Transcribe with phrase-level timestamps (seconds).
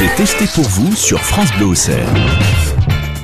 [0.00, 2.08] J'ai testé pour vous sur France Bleu Auxerre.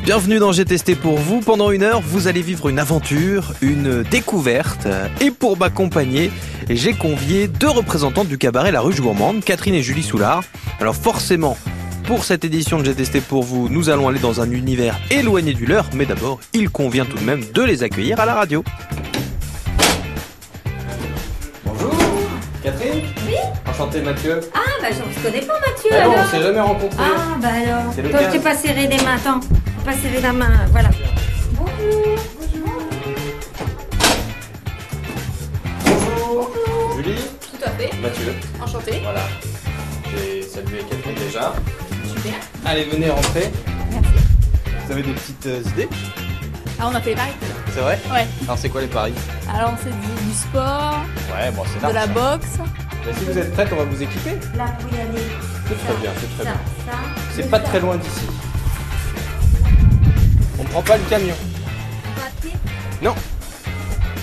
[0.05, 1.41] Bienvenue dans J'ai testé pour vous.
[1.41, 4.87] Pendant une heure, vous allez vivre une aventure, une découverte.
[5.23, 6.31] Et pour m'accompagner,
[6.69, 10.45] j'ai convié deux représentantes du cabaret La Ruche Gourmande, Catherine et Julie Soulard.
[10.79, 11.57] Alors forcément,
[12.05, 15.55] pour cette édition de J'ai testé pour vous, nous allons aller dans un univers éloigné
[15.55, 18.63] du leur, mais d'abord, il convient tout de même de les accueillir à la radio.
[23.79, 24.41] Enchanté Mathieu.
[24.55, 26.97] Ah bah je ne connais pas Mathieu Ah alors on s'est jamais rencontrés.
[27.05, 28.31] Ah bah alors C'est Toi l'occasion.
[28.33, 29.41] je t'ai pas serré des mains, attends
[29.85, 30.89] Pas serré la main, voilà
[31.53, 32.17] Bonjour
[35.85, 36.51] Bonjour.
[36.97, 37.91] Julie Tout à fait.
[38.01, 38.35] Mathieu.
[38.63, 39.01] Enchanté.
[39.03, 39.21] Voilà.
[40.11, 41.53] J'ai salué Catherine déjà.
[42.09, 42.33] Super.
[42.65, 43.51] Allez, venez rentrer.
[44.87, 45.89] Vous avez des petites euh, idées?
[46.81, 47.33] Ah, on a fait les paris.
[47.75, 47.99] C'est vrai?
[48.11, 48.27] Ouais.
[48.45, 49.13] Alors c'est quoi les paris?
[49.55, 51.01] Alors, on s'est dit du sport,
[51.35, 52.59] Ouais, bon c'est de la boxe.
[53.07, 54.31] Mais si vous êtes prête, on va vous équiper.
[54.57, 55.23] Là pour y aller
[55.69, 56.93] C'est très bien, c'est très Ça, bien.
[56.93, 56.99] ça
[57.35, 57.65] C'est pas ça.
[57.65, 58.27] très loin d'ici.
[60.59, 61.35] On prend pas le camion.
[61.37, 62.53] On va à pied
[63.03, 63.15] Non.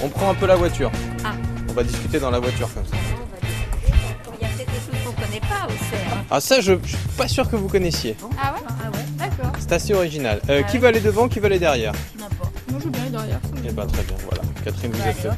[0.02, 0.92] On prend un peu la voiture.
[1.24, 1.32] Ah.
[1.70, 2.96] On va discuter dans la voiture comme ça.
[2.96, 3.94] On va discuter.
[4.40, 6.88] Il y a peut-être des choses qu'on connaît pas au cerf Ah ça, je, je
[6.90, 8.18] suis pas sûr que vous connaissiez.
[8.42, 8.60] Ah ouais?
[8.68, 9.52] Ah ouais D'accord.
[9.60, 10.42] C'est assez original.
[10.50, 10.82] Euh, Ah qui ouais.
[10.82, 11.94] veut aller devant, qui veut aller derrière?
[12.20, 13.40] N'importe Moi, je veux bien aller derrière.
[13.66, 14.44] Eh ben très bien, voilà.
[14.66, 15.20] Catherine, vous Bah, êtes...
[15.26, 15.36] alors.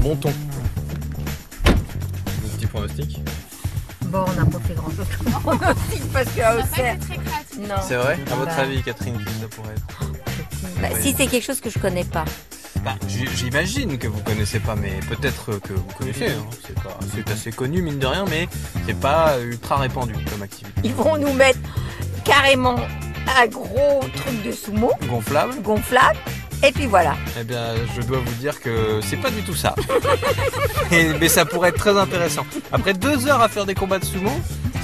[0.00, 0.32] Montons.
[4.04, 7.58] Bon on n'a pas fait grand chose comme pronostic parce Auxerre créatif.
[7.58, 8.62] Non C'est vrai À votre Bah.
[8.62, 10.12] avis, Catherine, qui ça pourrait être
[10.80, 11.00] Bah, Oui.
[11.02, 12.24] Si c'est quelque chose que je connais pas
[12.84, 16.28] Bah, j- J'imagine que vous connaissez pas, mais peut-être que vous connaissez.
[16.28, 16.44] hein.
[16.64, 18.48] C'est pas- C'est assez connu, mine de rien, mais
[18.86, 20.80] c'est pas ultra répandu comme activité.
[20.84, 21.58] Ils vont nous mettre
[22.24, 22.76] carrément
[23.40, 26.18] un gros truc de sumo Gonflable gonflable
[26.62, 29.74] et puis voilà Eh bien, je dois vous dire que c'est pas du tout ça.
[30.92, 32.46] Et- mais ça pourrait être très intéressant.
[32.72, 34.30] Après deux heures à faire des combats de sumo,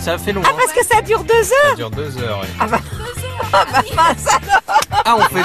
[0.01, 0.42] ça fait long.
[0.45, 0.56] Ah hein.
[0.59, 2.41] parce que ça dure deux heures Ça dure deux heures.
[2.42, 2.48] oui.
[2.61, 2.81] Ah bah,
[3.53, 4.27] ah bah mince,
[5.05, 5.45] Ah, on fait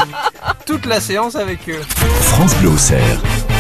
[0.66, 1.81] toute la séance avec eux.
[2.22, 2.72] France Bleu.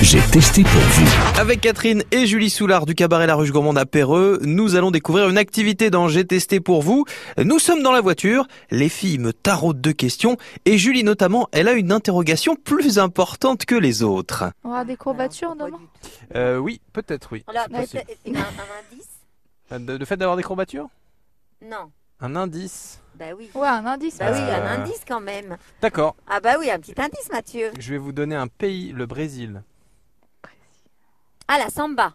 [0.01, 1.39] J'ai testé pour vous.
[1.41, 5.27] Avec Catherine et Julie Soulard du cabaret La Ruche Gourmande à Perreux, nous allons découvrir
[5.27, 7.05] une activité dans J'ai testé pour vous.
[7.43, 11.67] Nous sommes dans la voiture, les filles me taraudent de questions et Julie notamment, elle
[11.67, 14.45] a une interrogation plus importante que les autres.
[14.63, 15.79] On aura des courbatures demain
[16.35, 17.43] Euh, oui, peut-être oui.
[17.47, 17.97] Peut-être-
[18.27, 18.43] un, un
[18.93, 19.07] indice
[19.71, 20.87] Euh, de- Le fait d'avoir des courbatures
[21.61, 21.91] Non.
[22.21, 22.99] Un indice.
[23.19, 23.49] Bah oui.
[23.55, 24.17] Ouais, un indice.
[24.19, 24.63] Bah oui, Euh.
[24.67, 25.57] un indice quand même.
[25.81, 26.15] D'accord.
[26.29, 27.71] Ah bah oui, un petit indice, Mathieu.
[27.79, 29.61] Je vais vous donner un pays, le Brésil.
[31.47, 32.13] Ah, la samba.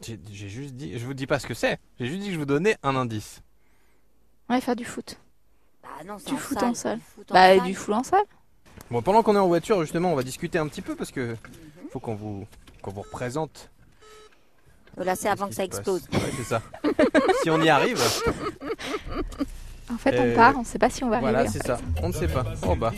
[0.00, 1.78] J'ai juste dit, je vous dis pas ce que c'est.
[1.98, 3.42] J'ai juste dit que je vous donnais un indice.
[4.48, 5.18] Ouais, faire du foot.
[5.82, 6.68] Bah non, c'est Du en foot salle.
[6.70, 6.98] en salle.
[6.98, 7.62] Du foot en Bah, salle.
[7.66, 8.24] du foot en salle.
[8.90, 11.36] Bon, pendant qu'on est en voiture, justement, on va discuter un petit peu parce que
[11.90, 12.46] faut qu'on vous
[12.80, 13.70] qu'on vous représente.
[14.96, 16.02] Oh, Là, c'est avant ce que ça explose.
[16.12, 16.62] Ouais, c'est ça.
[17.42, 17.98] si on y arrive,
[19.92, 21.52] En fait, Euh, on part, on sait pas si on va voilà, arriver.
[21.60, 21.78] c'est ça.
[22.02, 22.44] On ne sait pas.
[22.66, 22.92] Oh bah,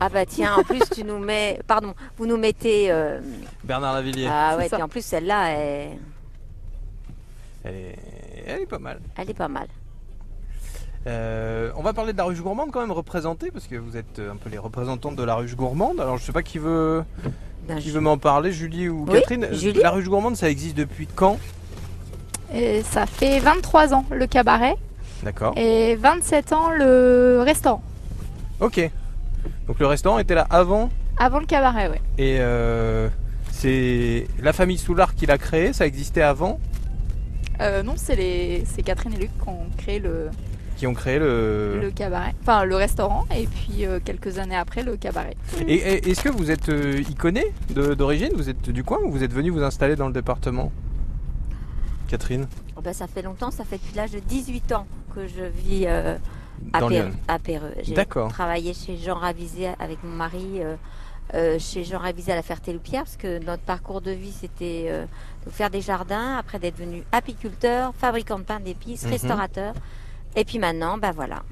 [0.00, 1.60] Ah bah tiens, en plus, tu nous mets...
[1.66, 2.90] Pardon, vous nous mettez...
[2.90, 3.20] euh,
[3.62, 4.28] Bernard Lavillier.
[4.30, 5.90] Ah ouais, puis en plus, celle-là, elle...
[7.64, 7.96] Elle, est...
[8.46, 8.98] elle est pas mal.
[9.16, 9.66] elle est pas mal.
[11.06, 14.18] Euh, on va parler de la ruche gourmande quand même représentée parce que vous êtes
[14.18, 16.00] euh, un peu les représentantes de la ruche gourmande.
[16.00, 17.04] Alors je sais pas qui veut
[17.68, 19.48] Ben, qui je- veut m'en parler, Julie ou Oui, Catherine.
[19.52, 19.80] Julie.
[19.80, 21.38] La ruche gourmande, ça existe depuis quand?
[22.54, 24.76] Et ça fait 23 ans le cabaret
[25.22, 25.54] D'accord.
[25.56, 27.82] et 27 ans le restaurant.
[28.60, 28.90] Ok.
[29.66, 32.00] Donc le restaurant était là avant Avant le cabaret, ouais.
[32.18, 33.08] et euh,
[33.50, 35.72] c'est la famille Soulard qui l'a créé.
[35.72, 36.58] Ça existait avant,
[37.60, 38.64] Euh, non, c'est les...
[38.66, 40.28] c'est Catherine et Luc qui ont créé le,
[40.76, 41.78] qui ont créé le.
[41.80, 42.34] le cabaret.
[42.42, 45.36] Enfin, le restaurant et puis euh, quelques années après le cabaret.
[45.68, 48.30] Et, et- est-ce que vous êtes euh, iconé d'origine?
[48.34, 50.72] Vous êtes du coin ou vous êtes venu vous installer dans le département?
[52.08, 52.46] Catherine?
[52.76, 55.84] Oh bah, ça fait longtemps, ça fait depuis l'âge de 18 ans que je vis
[55.86, 56.16] euh,
[56.72, 57.16] à, Dans Péreux, Lyon.
[57.28, 57.74] à Péreux.
[57.82, 58.28] J'ai D'accord.
[58.28, 60.76] travaillé chez Jean Ravizé avec mon mari, euh,
[61.34, 65.04] euh, chez Jean Ravizé à la Ferté-Loupière, parce que notre parcours de vie, c'était euh,
[65.46, 69.10] de faire des jardins, après d'être devenu apiculteur, fabricant de pain d'épices, Mhm.
[69.10, 69.74] restaurateur.
[70.36, 71.42] Et puis maintenant, bah voilà.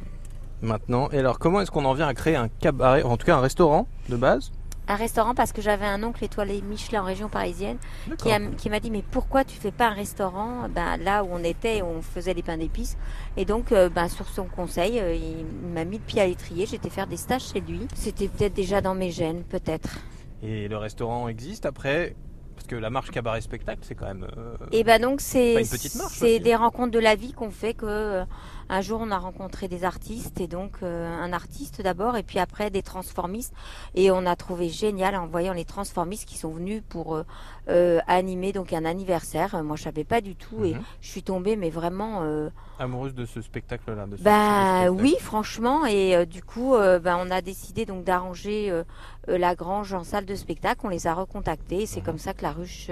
[0.61, 1.09] Maintenant.
[1.11, 3.41] Et alors comment est-ce qu'on en vient à créer un cabaret, en tout cas un
[3.41, 4.53] restaurant de base?
[4.93, 8.33] Un restaurant parce que j'avais un oncle étoilé Michelin en région parisienne qui, D'accord.
[8.35, 11.43] a- qui m'a dit mais pourquoi tu fais pas un restaurant ben, là où on
[11.43, 12.99] était où on faisait les pains d'épices?
[13.39, 16.67] Et donc euh, ben, sur son conseil euh, il m'a mis le pied à l'étrier
[16.67, 19.89] j'étais faire des stages chez lui c'était peut-être déjà dans mes gènes peut-être
[20.43, 22.15] Et le restaurant existe après?
[22.55, 24.27] Parce que la marche cabaret spectacle, c'est quand même.
[24.37, 28.25] euh, et ben donc c'est des rencontres de la vie qu'on fait que
[28.73, 32.39] un jour on a rencontré des artistes et donc euh, un artiste d'abord et puis
[32.39, 33.53] après des transformistes
[33.95, 37.25] et on a trouvé génial en voyant les transformistes qui sont venus pour euh,
[37.69, 39.63] euh, animer donc un anniversaire.
[39.63, 40.81] Moi je savais pas du tout et Mhm.
[41.03, 42.23] je suis tombée mais vraiment
[42.79, 44.07] Amoureuse de ce spectacle-là.
[44.07, 44.31] de ce bah
[44.81, 45.03] spectacle.
[45.03, 48.73] oui, franchement, et du coup, bah, on a décidé donc d'arranger
[49.29, 50.81] la grange en salle de spectacle.
[50.85, 51.83] On les a recontactés.
[51.83, 52.07] et C'est Mhm.
[52.07, 52.91] comme ça que la ruche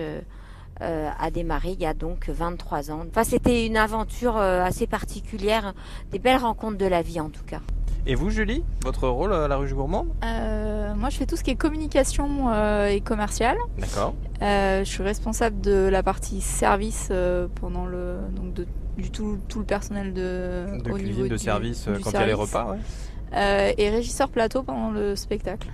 [0.82, 3.04] euh, a démarré il y a donc 23 ans.
[3.10, 5.74] Enfin, c'était une aventure euh, assez particulière,
[6.10, 7.60] des belles rencontres de la vie en tout cas.
[8.06, 11.44] Et vous, Julie, votre rôle à la ruche gourmande Euh, moi, je fais tout ce
[11.44, 13.56] qui est communication euh, et commercial.
[13.78, 14.14] D'accord.
[14.40, 18.66] Euh, je suis responsable de la partie service euh, pendant le donc de,
[18.96, 22.10] du tout, tout le personnel de, De au cuisine, niveau de du- service du quand
[22.10, 22.70] il y a les repas.
[22.72, 22.78] Ouais.
[23.34, 25.68] Euh, et régisseur plateau pendant le spectacle.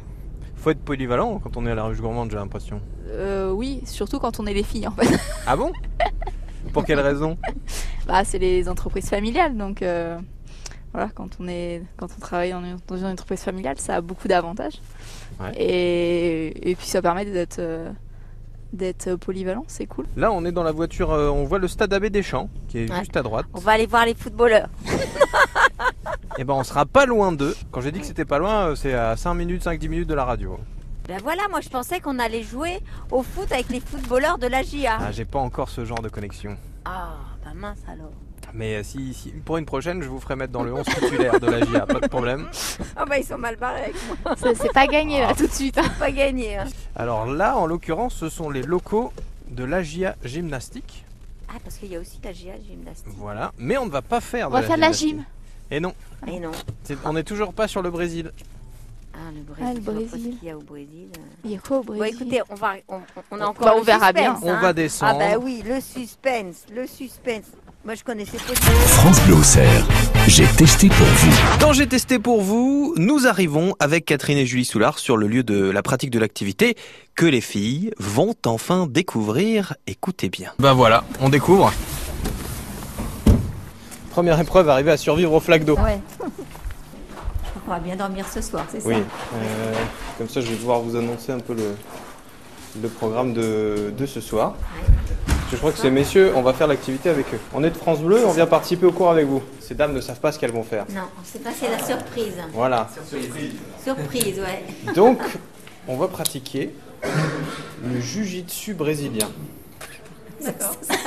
[0.56, 2.80] Faut être polyvalent quand on est à la ruche gourmande, j'ai l'impression.
[3.10, 5.08] Euh, oui, surtout quand on est les filles en fait.
[5.46, 5.72] Ah bon?
[6.72, 7.36] Pour quelle raison?
[8.06, 10.16] Bah, c'est les entreprises familiales, donc euh,
[10.92, 14.00] voilà, quand on est, quand on travaille dans une, dans une entreprise familiale, ça a
[14.00, 14.80] beaucoup d'avantages.
[15.40, 15.50] Ouais.
[15.60, 17.90] Et, et puis ça permet d'être euh,
[18.72, 20.06] d'être polyvalent, c'est cool.
[20.16, 22.78] Là, on est dans la voiture, euh, on voit le stade Abbé des Champs, qui
[22.78, 23.00] est Ouais.
[23.00, 23.46] juste à droite.
[23.54, 24.68] On va aller voir les footballeurs.
[26.38, 27.56] Et ben, on sera pas loin d'eux.
[27.72, 30.14] Quand j'ai dit que c'était pas loin, euh, c'est à 5 minutes, 5-10 minutes de
[30.14, 30.58] la radio.
[31.08, 32.80] Ben voilà, moi je pensais qu'on allait jouer
[33.12, 34.98] au foot avec les footballeurs de la GIA.
[35.00, 36.56] Ah, j'ai pas encore ce genre de connexion.
[36.84, 37.10] Ah,
[37.44, 38.10] bah mince alors.
[38.52, 41.38] Mais euh, si, si- pour une prochaine, je vous ferai mettre dans le 11 titulaire
[41.38, 42.48] de la GIA, pas de problème.
[42.96, 43.94] Ah bah ils sont mal barrés avec
[44.24, 44.34] moi.
[44.56, 45.78] C'est pas gagné là tout de suite.
[45.78, 45.84] hein.
[45.98, 46.58] Pas gagné.
[46.58, 46.64] hein.
[46.96, 49.12] Alors là, en l'occurrence, ce sont les locaux
[49.48, 51.04] de l'AGIA Gymnastique.
[51.48, 53.12] Ah, parce qu'il y a aussi la GIA gymnastique.
[53.16, 53.52] Voilà.
[53.58, 55.14] Mais on ne va pas faire On de va la faire de la gymnastique.
[55.16, 55.24] gym.
[55.70, 55.92] Et non,
[56.26, 56.52] Et non.
[57.04, 58.30] on n'est toujours pas sur le Brésil.
[59.14, 59.64] Ah, le Brésil.
[59.66, 60.36] Ah, le Brésil.
[60.38, 61.08] qu'il y a au Brésil.
[61.44, 63.74] Il y a quoi au Bon, Brésil écoutez, on va, on, on a Bah, encore
[63.76, 64.38] on le verra bien.
[64.42, 64.60] On hein.
[64.60, 65.18] va Ah descendre.
[65.18, 67.44] bah oui, le suspense, le suspense.
[67.84, 68.52] Moi je connaissais pas.
[68.54, 69.36] France Bleu
[70.28, 71.58] j'ai testé pour vous.
[71.60, 75.44] Dans J'ai testé pour vous, nous arrivons avec Catherine et Julie Soulard sur le lieu
[75.44, 76.76] de la pratique de l'activité
[77.14, 79.74] que les filles vont enfin découvrir.
[79.86, 80.50] Écoutez bien.
[80.58, 81.72] Bah voilà, on découvre.
[84.16, 85.76] Première épreuve, arriver à survivre aux flaques d'eau.
[85.76, 86.00] Ouais.
[87.66, 89.72] On va bien dormir ce soir, c'est Oui, euh,
[90.16, 91.76] comme ça je vais pouvoir vous annoncer un peu le,
[92.80, 94.54] le programme de, de ce soir.
[95.52, 97.38] Je crois que ces messieurs, on va faire l'activité avec eux.
[97.52, 99.42] On est de France Bleu, on vient participer au cours avec vous.
[99.60, 100.86] Ces dames ne savent pas ce qu'elles vont faire.
[100.94, 102.36] Non, c'est pas c'est la surprise.
[102.54, 102.88] Voilà.
[103.84, 104.92] Surprise, ouais.
[104.94, 105.18] Donc,
[105.88, 106.70] on va pratiquer
[107.84, 109.28] le jujitsu brésilien.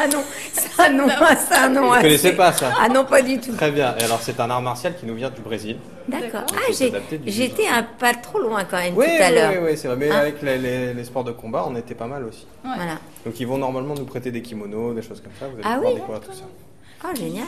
[0.01, 0.23] Ah non,
[0.53, 1.07] ça non,
[1.37, 1.87] ça non.
[1.89, 3.51] Vous ne connaissez pas ça Ah non, pas du tout.
[3.53, 3.95] Très bien.
[3.99, 5.77] Et alors, c'est un art martial qui nous vient du Brésil.
[6.07, 6.45] D'accord.
[6.53, 9.35] Ah, j'ai- s'adapter du j'étais un pas trop loin quand même Oui, tout à oui,
[9.35, 9.51] l'heure.
[9.51, 9.97] oui, oui, c'est vrai.
[9.97, 10.19] Mais Ah.
[10.19, 12.47] avec les, les- les sports de combat, on était pas mal aussi.
[12.63, 12.97] Voilà.
[13.25, 15.47] Donc, ils vont normalement nous prêter des kimonos, des choses comme ça.
[15.47, 16.45] Vous allez Ah pouvoir oui découvrir tout ça.
[17.03, 17.45] Oh, génial.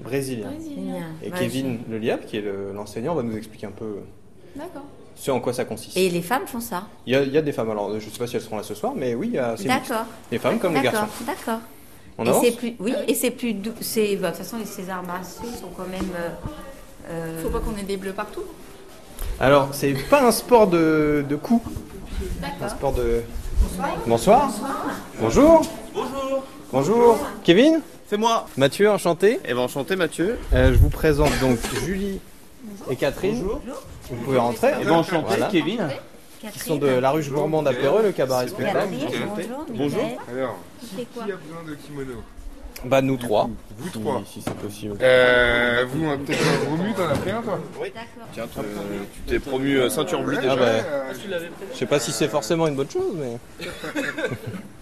[0.00, 0.48] Brésilien.
[1.22, 3.96] Et Kevin Le Liap, qui est le- l'enseignant, va nous expliquer un peu
[4.56, 4.82] D'accord.
[5.20, 5.96] Ce en quoi ça consiste.
[5.96, 6.84] Et les femmes font ça.
[7.06, 8.42] Il, y a, il y a des femmes, alors je ne sais pas si elles
[8.42, 9.54] seront là ce soir, mais oui, il y a.
[9.56, 10.04] D'accord.
[10.30, 11.00] Les femmes comme les D'accord.
[11.00, 11.24] garçons.
[11.26, 11.60] D'accord.
[12.18, 14.90] On Et avance c'est plus, oui, et c'est plus, c'est, bah, de toute façon, ces
[14.90, 16.10] arts martiaux sont quand même.
[16.16, 16.28] euh,
[17.10, 18.42] euh, Faut pas qu'on ait des bleus partout.
[19.40, 22.70] Alors, c'est pas un sport de, de coups, un D'accord.
[22.70, 23.22] sport de.
[24.06, 24.50] Bonsoir.
[25.20, 25.62] Bonjour.
[25.94, 27.18] Bonjour, Bonjour.
[27.44, 28.46] Kevin c'est moi.
[28.56, 29.38] Mathieu, enchanté.
[29.44, 30.38] Eh ben enchanté Mathieu.
[30.54, 32.20] Euh, je vous présente donc Julie
[32.90, 33.42] et Catherine.
[34.10, 34.72] Vous pouvez rentrer.
[34.80, 35.46] Eh ben enchanté Voilà.
[35.46, 35.88] Kevin.
[36.52, 38.88] Qui sont de la ruche gourmande à Perreux, le cabaret spectacle.
[39.00, 39.66] Catherine, bonjour.
[39.74, 40.02] Bonjour.
[40.02, 40.18] Michael.
[40.38, 40.56] Alors,
[41.14, 42.22] quoi qui a besoin de kimono
[42.84, 43.50] Bah, nous trois.
[43.76, 44.22] Vous trois.
[44.24, 44.96] Si, si c'est possible.
[45.02, 47.58] Euh, vous, peut-être un Romu, t'en as pris un toi
[48.32, 50.56] Tiens, tu tu t'es promu euh, ceinture bleue Ah déjà.
[50.56, 51.12] bah, Euh,
[51.72, 53.38] je sais pas si c'est forcément une bonne chose, mais.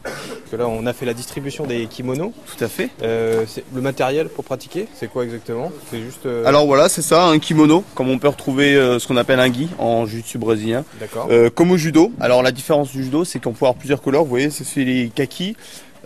[0.06, 2.32] Parce que là, on a fait la distribution des kimonos.
[2.56, 2.90] Tout à fait.
[3.02, 3.44] Euh,
[3.74, 5.72] le matériel pour pratiquer, c'est quoi exactement?
[5.90, 6.26] C'est juste.
[6.26, 9.40] euh, Alors voilà, c'est ça, un kimono, comme on peut retrouver euh, ce qu'on appelle
[9.40, 10.84] un gi en jiu-jitsu brésilien.
[11.00, 11.28] D'accord.
[11.54, 12.12] Comme au judo.
[12.20, 14.22] Alors la différence du judo, c'est qu'on peut avoir plusieurs couleurs.
[14.22, 15.56] Vous voyez, c'est les kakis.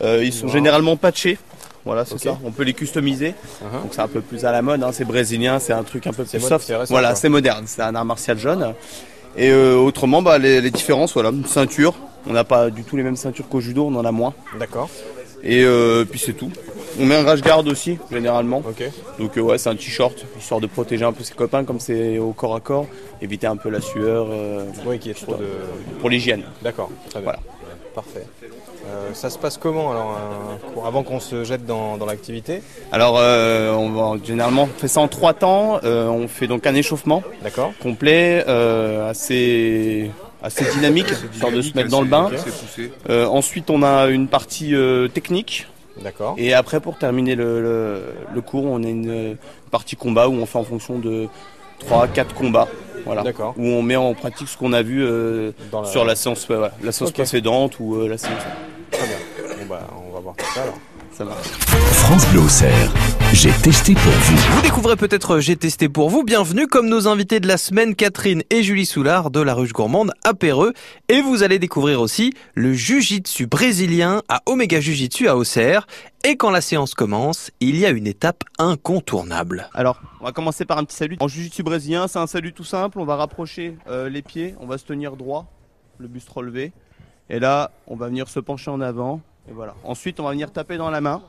[0.02, 1.38] Ils sont généralement patchés.
[1.84, 2.38] Voilà, c'est ça.
[2.44, 3.30] On peut les customiser.
[3.30, 3.82] Uh-huh.
[3.82, 4.82] Donc c'est un peu plus à la mode.
[4.82, 4.90] hein.
[4.92, 6.68] C'est brésilien, c'est un truc un peu plus soft.
[6.68, 7.64] récent, voilà, c'est moderne.
[7.66, 8.74] C'est un art martial jaune.
[9.36, 11.94] Et autrement, bah, les, les différences, voilà, une ceinture.
[12.28, 14.34] On n'a pas du tout les mêmes ceintures qu'au judo, on en a moins.
[14.58, 14.88] D'accord.
[15.42, 16.50] Et euh, puis c'est tout.
[17.00, 18.58] On met un rash guard aussi, généralement.
[18.58, 18.82] Ok.
[19.18, 22.18] Donc euh, ouais, c'est un t-shirt, histoire de protéger un peu ses copains, comme c'est
[22.18, 22.86] au corps à corps,
[23.22, 25.46] éviter un peu la sueur euh, Oui, qui est trop de.
[26.00, 26.42] pour l'hygiène.
[26.62, 26.90] D'accord.
[27.08, 27.24] Très bien.
[27.32, 27.38] Voilà.
[27.94, 28.26] Parfait.
[28.86, 32.62] Euh, ça se passe comment alors un cours- avant qu'on se jette dans, dans l'activité?
[32.92, 35.80] Alors euh, on va généralement on fait ça en trois temps.
[35.84, 37.72] Euh, on fait donc un échauffement D'accord.
[37.82, 40.10] complet, euh, assez
[40.42, 42.30] assez dynamique, histoire de se mettre dans le bain.
[43.08, 45.66] Euh, ensuite on a une partie euh, technique
[46.02, 46.34] D'accord.
[46.38, 48.02] Et après, pour terminer le, le-
[48.34, 49.34] le cours, on a une euh,
[49.70, 51.26] partie combat où on fait en fonction de
[51.90, 52.68] 3-4 combats.
[53.04, 53.22] Voilà.
[53.22, 53.52] D'accord.
[53.58, 56.56] Où on met en pratique ce qu'on a vu euh, la- sur la séance, ouais,
[56.56, 58.40] ouais, la séance précédente ou la séance.
[58.90, 59.16] Très bien.
[59.58, 60.78] Bon bah on va voir tout ça alors.
[61.20, 61.48] Ça marche.
[61.48, 62.90] France Bleu Auxerre,
[63.34, 64.36] j'ai testé pour vous.
[64.54, 66.24] Vous découvrez peut-être J'ai testé pour vous.
[66.24, 70.14] Bienvenue comme nos invités de la semaine, Catherine et Julie Soulard de la Ruche Gourmande
[70.24, 70.72] à Péreux.
[71.10, 75.86] Et vous allez découvrir aussi le Jiu-Jitsu brésilien à Omega Jiu-Jitsu à Auxerre.
[76.24, 79.68] Et quand la séance commence, il y a une étape incontournable.
[79.74, 81.18] Alors, on va commencer par un petit salut.
[81.20, 82.98] En jiu-jitsu brésilien, c'est un salut tout simple.
[82.98, 85.44] On va rapprocher euh, les pieds, on va se tenir droit,
[85.98, 86.72] le buste relevé.
[87.28, 89.20] Et là, on va venir se pencher en avant.
[89.50, 89.74] Et voilà.
[89.84, 91.22] Ensuite, on va venir taper dans la main.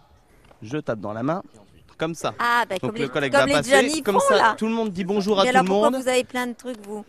[0.61, 1.41] Je tape dans la main,
[1.97, 2.33] comme ça.
[2.37, 4.35] Ah, bah, Donc comme le les, collègue comme va les passer, Johnny comme font, ça,
[4.37, 4.55] là.
[4.57, 6.01] tout le monde dit bonjour à tout le pourquoi monde.
[6.01, 7.03] vous avez plein de trucs, vous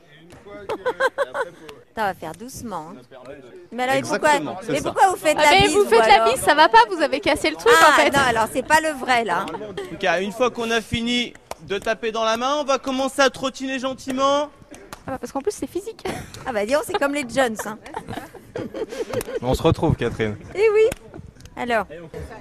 [1.94, 2.92] Ça va faire doucement.
[2.96, 3.02] hein.
[3.70, 4.30] Mais alors, pourquoi,
[4.68, 4.82] mais ça.
[4.84, 6.78] pourquoi vous faites Ah, la mais bise vous faites la alors bise, ça va pas,
[6.90, 8.10] vous avez cassé le truc Ah en fait.
[8.10, 9.44] non, alors c'est pas le vrai là.
[9.92, 11.34] Ok, une fois qu'on a fini
[11.68, 14.48] de taper dans la main, on va commencer à trottiner gentiment.
[15.06, 16.04] Ah bah, parce qu'en plus c'est physique.
[16.46, 17.56] Ah bah dis donc, c'est comme les Jones.
[17.66, 17.78] Hein.
[19.42, 20.36] On se retrouve Catherine.
[20.54, 20.88] Eh oui.
[21.56, 21.86] Alors,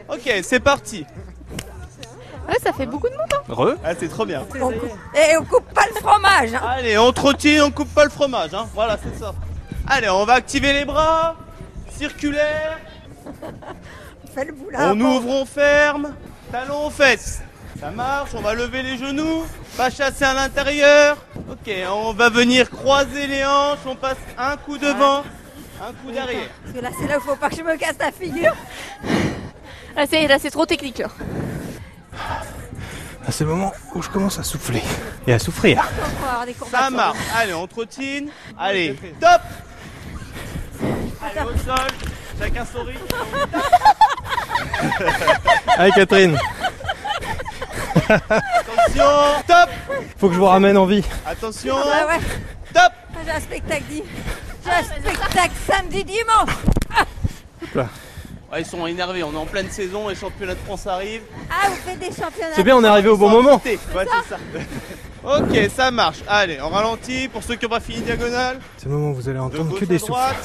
[0.09, 1.05] Ok, c'est parti.
[2.47, 3.27] Ouais, ça fait beaucoup de monde.
[3.33, 3.53] hein.
[3.53, 4.41] Re Ah, c'est trop bien.
[4.41, 6.53] on coupe, et on coupe pas le fromage.
[6.53, 6.61] Hein.
[6.67, 8.53] Allez, on trottine, on coupe pas le fromage.
[8.53, 8.67] Hein.
[8.73, 9.33] Voilà, c'est ça.
[9.87, 11.35] Allez, on va activer les bras.
[11.97, 12.79] Circulaire.
[14.23, 14.77] On fait le boulot.
[14.79, 16.15] On ouvre, on ferme.
[16.51, 17.41] Talon aux fesses.
[17.79, 19.43] Ça marche, on va lever les genoux.
[19.77, 21.17] Pas chasser à l'intérieur.
[21.49, 23.79] Ok, on va venir croiser les hanches.
[23.85, 25.23] On passe un coup devant,
[25.81, 26.47] un coup derrière.
[26.63, 28.53] Parce que là, c'est là où faut pas que je me casse la figure.
[29.95, 30.99] Là c'est là, c'est trop technique.
[30.99, 31.07] là.
[33.23, 34.81] Ah, c'est le moment où je commence à souffler
[35.27, 35.83] et à souffrir.
[36.19, 37.17] On va avoir des Ça marche.
[37.35, 38.29] Allez, on trottine.
[38.57, 39.41] Allez, top.
[41.21, 41.87] Allez, au sol.
[42.39, 42.95] Chacun sourit.
[45.77, 46.37] Allez Catherine,
[48.09, 49.05] Attention.
[49.47, 49.69] Top.
[50.17, 51.03] faut que je vous ramène en vie.
[51.25, 51.75] Attention.
[51.77, 52.19] Ah ouais,
[52.73, 52.91] Top.
[53.23, 54.03] j'ai un spectacle dit.
[54.65, 56.55] Un spectacle samedi dimanche.
[57.75, 59.23] Ouais, ils sont énervés.
[59.23, 60.09] On est en pleine saison.
[60.09, 61.23] Les championnats de France arrivent.
[61.49, 62.53] Ah, vous faites des championnats.
[62.55, 63.61] C'est bien, on est arrivé au bon moment.
[63.65, 64.37] Ouais, c'est ça.
[65.39, 66.19] ok, ça marche.
[66.27, 68.59] Allez, on ralentit pour ceux qui n'ont pas fini diagonale.
[68.77, 70.35] C'est le moment où vous allez entendre que des souffles.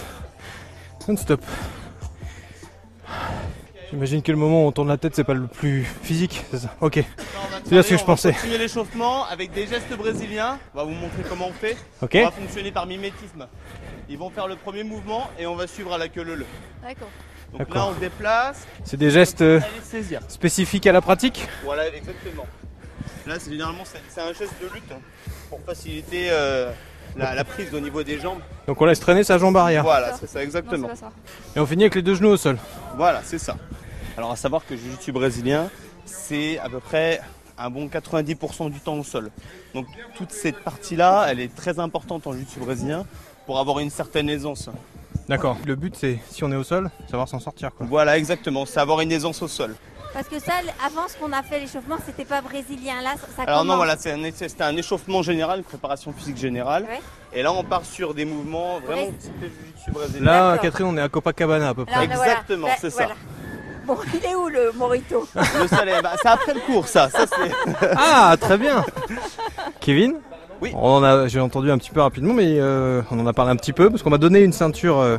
[1.08, 1.40] Non-stop.
[3.90, 6.58] J'imagine que le moment où on tourne la tête, c'est pas le plus physique, c'est
[6.58, 6.98] ça Ok.
[6.98, 8.30] On va C'est bien ce que je on pensais.
[8.30, 10.58] va continuer l'échauffement avec des gestes brésiliens.
[10.74, 11.76] On va vous montrer comment on fait.
[12.02, 12.16] Ok.
[12.16, 13.46] On va fonctionner par mimétisme.
[14.08, 16.46] Ils vont faire le premier mouvement et on va suivre à la queue le le.
[16.82, 17.08] D'accord.
[17.52, 18.66] Donc là, on se déplace.
[18.84, 19.60] C'est des gestes euh,
[20.28, 22.46] spécifiques à la pratique Voilà, exactement.
[23.26, 25.00] Là, c'est généralement c'est un geste de lutte hein,
[25.50, 26.70] pour faciliter euh,
[27.16, 28.40] la, la prise au niveau des jambes.
[28.66, 29.82] Donc on laisse traîner sa jambe arrière.
[29.82, 30.94] Voilà, c'est ça exactement.
[30.94, 31.10] ça.
[31.56, 32.58] Et on finit avec les deux genoux au sol.
[32.96, 33.56] Voilà, c'est ça.
[34.16, 35.68] Alors à savoir que le jiu-jitsu brésilien,
[36.04, 37.20] c'est à peu près
[37.58, 39.30] un bon 90% du temps au sol.
[39.74, 39.86] Donc
[40.16, 43.06] toute cette partie-là, elle est très importante en jiu-jitsu brésilien
[43.46, 44.68] pour avoir une certaine aisance.
[45.28, 45.56] D'accord.
[45.64, 47.86] Le but c'est, si on est au sol, savoir s'en sortir quoi.
[47.88, 49.74] Voilà, exactement, c'est avoir une aisance au sol.
[50.12, 53.02] Parce que ça, avant ce qu'on a fait l'échauffement, c'était pas brésilien.
[53.02, 56.84] Là, ça Alors non, voilà, c'est un- c'était un échauffement général, une préparation physique générale.
[56.84, 57.00] Ouais.
[57.34, 59.08] Et là, on part sur des mouvements vraiment
[59.92, 60.24] brésilien.
[60.24, 60.58] Là.
[60.58, 61.94] Catherine, on est à Copacabana à peu près.
[61.96, 62.32] Là, là, voilà.
[62.32, 62.96] Exactement, c'est ça.
[63.04, 63.14] voilà.
[63.86, 65.28] Bon, il est où le morito?
[65.60, 67.10] Le salaire, bah, c'est après le cours, ça.
[67.10, 67.52] ça c'est-
[67.96, 68.84] Ah, très bien
[69.80, 70.14] Kevin?
[70.62, 70.72] Oui.
[70.74, 73.52] On en a, j'ai entendu un petit peu rapidement, mais euh, on en a parlé
[73.52, 75.18] un petit peu, parce qu'on m'a donné une ceinture euh,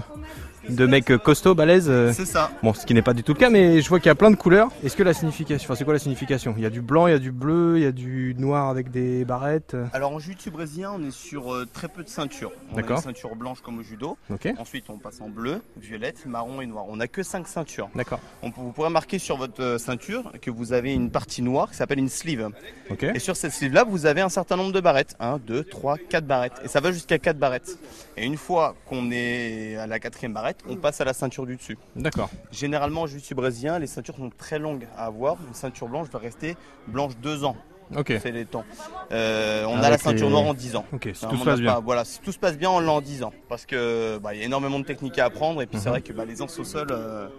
[0.69, 1.87] de mec euh, costaud, balèze.
[1.89, 2.51] euh, c'est ça.
[2.63, 4.15] Bon, ce qui n'est pas du tout le cas, mais je vois qu'il y a
[4.15, 4.69] plein de couleurs.
[4.83, 6.53] Est-ce que la signification, enfin, c'est quoi la signification?
[6.57, 8.69] Il y a du blanc, il y a du bleu, il y a du noir
[8.69, 9.73] avec des barrettes.
[9.73, 12.51] euh, Alors en jiu-jitsu brésilien, on est sur euh, très peu de ceintures.
[12.75, 12.99] D'accord.
[13.01, 14.17] ceinture blanche comme au judo.
[14.31, 14.47] Ok.
[14.57, 16.85] Ensuite, on passe en bleu, violette, marron et noir.
[16.89, 17.89] On n'a que 5 ceintures.
[17.95, 18.19] D'accord.
[18.43, 22.09] Vous pourrez marquer sur votre ceinture que vous avez une partie noire qui s'appelle une
[22.09, 22.49] sleeve.
[22.89, 23.03] Ok.
[23.03, 25.15] Et sur cette sleeve-là, vous avez un certain nombre de barrettes.
[25.19, 26.61] 1, 2, 3, 4 barrettes.
[26.63, 27.77] Et ça va jusqu'à 4 barrettes.
[28.17, 31.55] Et une fois qu'on est à la quatrième barrette, on passe à la ceinture du
[31.55, 31.77] dessus.
[31.95, 32.29] D'accord.
[32.51, 35.37] Généralement, en jiu-jitsu brésilien, les ceintures sont très longues à avoir.
[35.47, 36.55] Une ceinture blanche va rester
[36.87, 37.55] blanche 2 ans.
[37.95, 38.13] Ok.
[38.21, 38.65] C'est les temps.
[39.13, 40.85] Euh, on a la ceinture les- noire en 10 ans.
[40.91, 41.09] Ok.
[41.13, 41.73] Si tout se passe bien.
[41.75, 43.31] pas- voilà, si tout se passe bien, on l'a en 10 ans.
[43.47, 45.91] Parce que bah, il y a énormément de techniques à apprendre et puis c'est Mhm.
[45.91, 47.29] vrai que bah, les ans au sol, euh,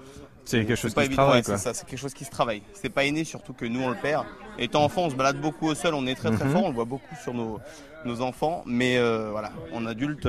[0.46, 1.42] C'est quelque chose pas qui se évident, travaille.
[1.74, 2.62] C'est quelque chose qui se travaille.
[2.72, 4.24] C'est pas inné, surtout que nous on le perd.
[4.58, 6.52] Étant enfant, on se balade beaucoup au sol, on est très très Mhm.
[6.52, 7.60] fort, on le voit beaucoup sur nos,
[8.06, 8.62] nos enfants.
[8.64, 10.24] Mais euh, voilà, en adulte,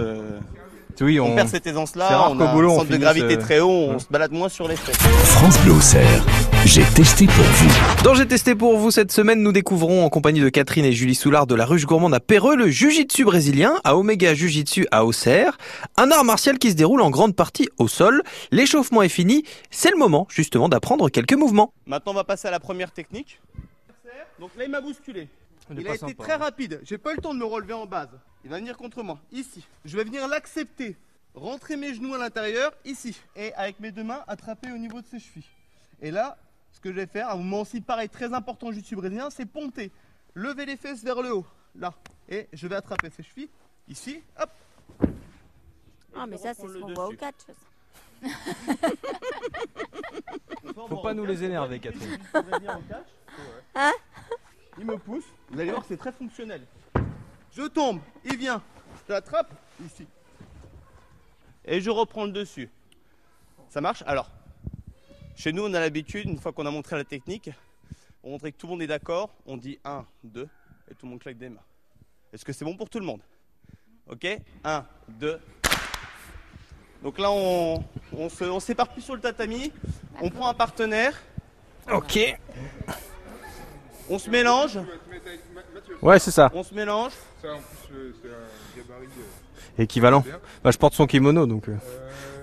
[1.02, 1.36] Oui, On, on.
[1.36, 3.94] perd cette aisance-là, on a boulot, un on centre de gravité euh, très haut, on
[3.94, 4.00] ouais.
[4.00, 4.98] se balade moins sur les fesses.
[4.98, 6.26] France Bleu Auxerre.
[6.66, 8.04] J'ai testé pour vous.
[8.04, 11.16] Dans J'ai testé pour vous cette semaine, nous découvrons en compagnie de Catherine et Julie
[11.16, 15.58] Soulard de la Ruche Gourmande à Péreux le Jiu-Jitsu brésilien à Omega Jiu-Jitsu à Auxerre.
[15.96, 18.22] Un art martial qui se déroule en grande partie au sol.
[18.52, 19.46] L'échauffement est fini.
[19.72, 21.72] C'est le moment justement d'apprendre quelques mouvements.
[21.88, 23.40] Maintenant, on va passer à la première technique.
[24.40, 25.30] Donc là, il m'a bousculé.
[25.72, 26.82] Il a été très rapide.
[26.84, 28.10] J'ai pas eu le temps de me relever en base.
[28.44, 29.66] Il va venir contre moi, ici.
[29.86, 30.96] Je vais venir l'accepter.
[31.36, 33.20] Rentrer mes genoux à l'intérieur, ici.
[33.36, 35.46] Et avec mes deux mains, attraper au niveau de ses chevilles.
[36.02, 36.38] Et là,
[36.72, 39.46] ce que je vais faire, un mouvement aussi pareil, très important au jiu brésilien, c'est
[39.46, 39.92] ponter.
[40.34, 41.46] Lever les fesses vers le haut.
[41.76, 41.94] Là.
[42.28, 43.50] Et je vais attraper ses chevilles.
[43.88, 44.22] Ici.
[44.40, 44.50] Hop.
[46.16, 47.36] Ah, mais ça, c'est ce qu'on voit au catch.
[50.76, 52.18] Faut pas nous les énerver, Catherine.
[53.76, 53.94] Hein
[54.78, 55.26] Il me pousse.
[55.50, 56.66] Vous allez voir que c'est très fonctionnel.
[57.56, 58.62] Je tombe, il vient.
[59.08, 59.52] Je l'attrape
[59.86, 60.06] ici.
[61.66, 62.70] Et je reprends le dessus.
[63.70, 64.04] Ça marche?
[64.06, 64.30] Alors,
[65.36, 67.50] chez nous, on a l'habitude, une fois qu'on a montré la technique,
[68.24, 69.30] on montrer que tout le monde est d'accord.
[69.46, 70.48] On dit 1, 2,
[70.92, 71.62] et tout le monde claque des mains.
[72.34, 73.22] Est-ce que c'est bon pour tout le monde?
[74.10, 74.26] Ok?
[74.64, 75.40] 1, 2.
[77.04, 79.72] Donc là, on, on se- on s'éparpille sur le tatami.
[80.22, 81.18] On prend un partenaire.
[81.92, 82.20] Ok.
[84.10, 84.78] On se mélange.
[86.02, 86.50] Ouais, c'est ça.
[86.54, 87.12] On se mélange.
[87.42, 88.12] Ça, en plus, euh,
[88.74, 89.08] c'est un gabarit.
[89.18, 90.24] euh, Équivalent.
[90.64, 91.76] Bah, je porte son kimono, donc euh,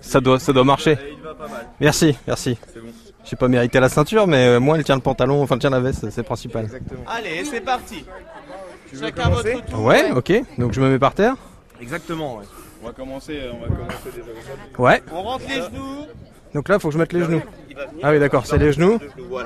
[0.00, 0.97] ça doit, ça doit marcher.
[1.17, 1.67] Il va pas mal.
[1.81, 2.59] Merci, merci.
[2.73, 2.88] C'est bon.
[3.25, 5.71] J'ai pas mérité la ceinture, mais euh, moi, elle tient le pantalon, enfin, elle tient
[5.71, 6.65] la veste, c'est le principal.
[6.65, 7.03] Exactement.
[7.09, 8.05] Allez, c'est parti.
[8.93, 9.81] veux Chacun votre tour.
[9.83, 10.33] Ouais, ok.
[10.59, 11.35] Donc je me mets par terre.
[11.81, 12.45] Exactement, ouais.
[12.83, 14.29] On va commencer, on va commencer déjà.
[14.79, 15.03] Ouais.
[15.11, 16.07] On rentre les genoux.
[16.55, 17.43] Donc là, faut que je mette les genoux.
[17.71, 17.76] Il.
[18.03, 18.99] Ah oui, d'accord, c'est les genoux.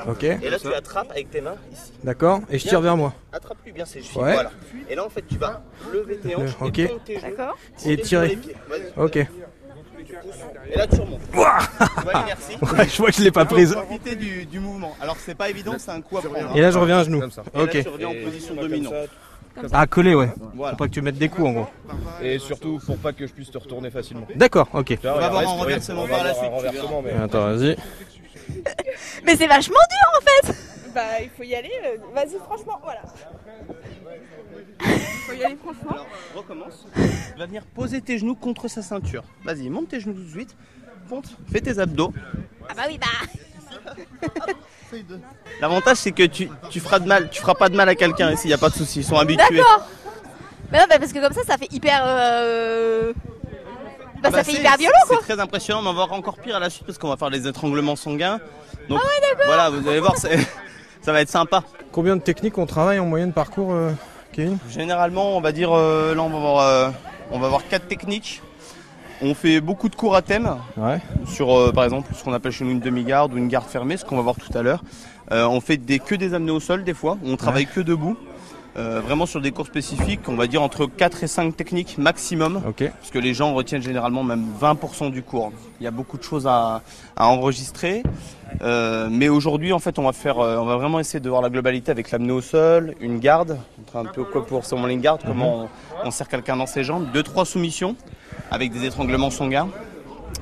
[0.08, 0.22] Ok.
[0.24, 1.92] Et là, tu attrapes avec tes mains ici.
[2.04, 2.40] D'accord.
[2.50, 3.12] Et je tire vers moi.
[3.32, 4.22] Attrape-lui bien ses chevilles.
[4.22, 4.34] Ouais.
[4.34, 4.50] Voilà.
[4.88, 6.78] Et là, en fait, tu vas lever tes hanches Ok.
[6.78, 7.30] et tes genoux.
[7.36, 8.28] D'accord Et tirer.
[8.28, 8.56] les pieds.
[8.68, 8.92] Vas-y.
[9.04, 9.16] Ok.
[10.72, 11.20] Et là, tu remontes.
[12.26, 12.56] Merci.
[12.62, 13.72] Ouais, je vois que je l'ai pas prise.
[13.74, 14.94] Profiter du, du mouvement.
[15.00, 16.56] Alors, c'est pas évident, c'est un coup à prendre.
[16.56, 17.22] Et là, je reviens à genoux.
[17.22, 17.70] Et là, Ok.
[17.82, 18.94] tu reviens en position dominante.
[19.72, 20.30] Ah, collé, ouais.
[20.54, 20.72] Voilà.
[20.72, 21.66] Faut pas que tu mettes des coups, en gros.
[22.22, 24.26] Et surtout pour pas que je puisse te retourner facilement.
[24.34, 24.98] D'accord, ok.
[25.02, 26.50] On va avoir un renversement par la suite.
[27.22, 27.76] Attends, vas-y.
[29.24, 30.56] Mais c'est vachement dur en fait
[30.94, 31.70] Bah, il faut y aller.
[31.84, 33.02] euh, Vas-y, franchement, voilà.
[34.82, 35.90] Il faut y aller, franchement.
[35.92, 36.86] Alors, recommence.
[37.32, 39.22] Tu vas venir poser tes genoux contre sa ceinture.
[39.44, 40.56] Vas-y, monte tes genoux tout de suite.
[41.08, 42.12] Monte, fais tes abdos.
[42.68, 43.06] Ah, bah oui, bah.
[45.60, 48.32] L'avantage, c'est que tu, tu feras de mal, tu feras pas de mal à quelqu'un
[48.32, 49.00] ici, y a pas de souci.
[49.00, 49.56] Ils sont habitués.
[49.58, 49.86] D'accord
[50.72, 52.02] Mais non, bah, parce que comme ça, ça fait hyper.
[52.04, 53.12] euh,
[54.22, 56.12] Bah, Bah, ça fait c'est- hyper violent C'est quoi très impressionnant, mais on va voir
[56.18, 58.38] encore pire à la suite parce qu'on va faire les étranglements sanguins.
[58.42, 59.00] Ah Donc
[59.46, 60.36] voilà, vous allez voir, c'est-
[61.02, 61.62] ça va être sympa.
[61.92, 63.92] Combien de techniques on travaille en moyenne parcours, euh,
[64.32, 64.58] Kevin?
[64.68, 66.90] Généralement, on va dire, euh, là, on va avoir, euh,
[67.30, 68.42] on va avoir quatre techniques.
[69.22, 70.98] On fait beaucoup de cours à thème Ouais.
[71.26, 73.96] sur, euh, par exemple, ce qu'on appelle chez nous une demi-garde ou une garde fermée,
[73.98, 74.82] ce qu'on va voir tout à l'heure.
[75.30, 78.16] Euh, on fait des, que des amenés au sol des fois, on travaille que debout.
[78.76, 82.62] Euh, vraiment sur des cours spécifiques, on va dire entre 4 et 5 techniques maximum.
[83.00, 85.52] Parce que les gens retiennent généralement même 20% du cours.
[85.80, 86.80] Il y a beaucoup de choses à,
[87.16, 88.04] à enregistrer.
[88.62, 91.42] Euh, mais aujourd'hui, en fait, on va faire, euh, on va vraiment essayer de voir
[91.42, 93.58] la globalité avec l'amener au sol, une garde,
[93.92, 95.68] un peu quoi pour seulement une garde, comment on,
[96.06, 97.96] on serre quelqu'un dans ses jambes, deux trois soumissions
[98.50, 99.68] avec des étranglements sanguins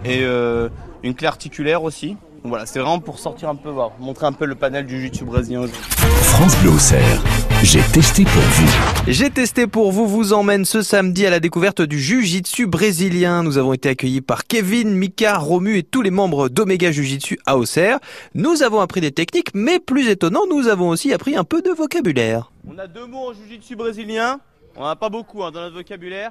[0.05, 0.69] et euh,
[1.03, 2.17] une clé articulaire aussi.
[2.43, 5.01] Donc voilà, c'est vraiment pour sortir un peu, voir, montrer un peu le panel du
[5.01, 5.81] jiu-jitsu brésilien aujourd'hui.
[6.23, 7.23] France Bleu Auxerre.
[7.65, 8.69] J'ai testé pour vous.
[9.09, 13.43] J'ai testé pour vous, vous emmène ce samedi à la découverte du Jiu-Jitsu brésilien.
[13.43, 17.59] Nous avons été accueillis par Kevin, Mika, Romu et tous les membres d'Omega Jiu-Jitsu à
[17.59, 17.99] Auxerre.
[18.35, 21.71] Nous avons appris des techniques, mais plus étonnant, nous avons aussi appris un peu de
[21.71, 22.53] vocabulaire.
[22.73, 24.39] On a deux mots en jiu-jitsu brésilien.
[24.77, 26.31] On n'en a pas beaucoup hein, dans notre vocabulaire.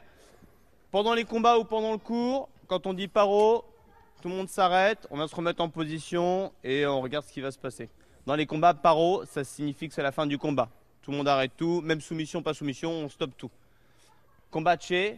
[0.92, 3.66] Pendant les combats ou pendant le cours, quand on dit paro,
[4.22, 7.42] tout le monde s'arrête, on va se remettre en position et on regarde ce qui
[7.42, 7.90] va se passer.
[8.26, 10.70] Dans les combats, paro, ça signifie que c'est la fin du combat.
[11.02, 13.52] Tout le monde arrête tout, même soumission, pas soumission, on stoppe tout.
[14.50, 15.18] Combatche,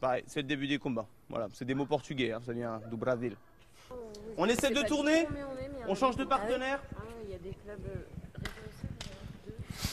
[0.00, 1.06] pareil, c'est le début des combats.
[1.28, 3.36] Voilà, c'est des mots portugais, hein, ça vient du Brésil.
[4.36, 5.28] On essaie de tourner,
[5.86, 6.82] on change de partenaire.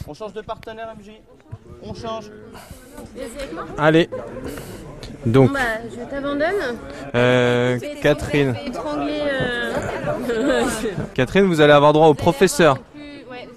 [0.08, 1.12] On change de partenaire, MJ.
[1.84, 2.32] On change.
[3.78, 4.10] Allez.
[5.26, 6.78] Donc, Bah, je t'abandonne.
[7.16, 8.56] euh, Catherine.
[8.66, 9.22] Étrangler.
[9.22, 10.66] Euh...
[11.14, 12.78] Catherine, vous allez avoir droit au professeur.
[13.30, 13.48] Ouais,